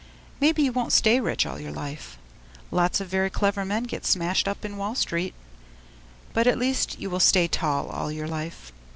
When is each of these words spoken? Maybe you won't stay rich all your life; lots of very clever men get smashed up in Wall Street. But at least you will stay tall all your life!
Maybe 0.39 0.63
you 0.63 0.71
won't 0.71 0.93
stay 0.93 1.19
rich 1.19 1.45
all 1.45 1.59
your 1.59 1.71
life; 1.71 2.17
lots 2.71 2.99
of 2.99 3.07
very 3.07 3.29
clever 3.29 3.63
men 3.63 3.83
get 3.83 4.03
smashed 4.03 4.47
up 4.47 4.65
in 4.65 4.77
Wall 4.77 4.95
Street. 4.95 5.35
But 6.33 6.47
at 6.47 6.57
least 6.57 6.99
you 6.99 7.07
will 7.11 7.19
stay 7.19 7.47
tall 7.47 7.87
all 7.87 8.11
your 8.11 8.27
life! 8.27 8.73